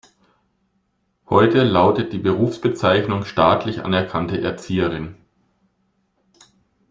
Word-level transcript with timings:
Heute 1.29 1.63
lautet 1.63 2.11
die 2.11 2.17
Berufsbezeichnung 2.17 3.23
staatlich 3.23 3.83
anerkannte 3.85 4.41
Erzieherin. 4.41 5.13